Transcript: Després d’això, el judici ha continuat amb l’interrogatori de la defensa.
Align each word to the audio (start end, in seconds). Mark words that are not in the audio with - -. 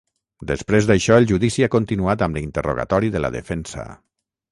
Després 0.51 0.85
d’això, 0.91 1.17
el 1.23 1.27
judici 1.31 1.65
ha 1.65 1.69
continuat 1.75 2.23
amb 2.29 2.39
l’interrogatori 2.39 3.13
de 3.17 3.23
la 3.23 3.31
defensa. 3.37 3.85